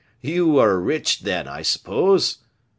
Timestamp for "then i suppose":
1.19-2.39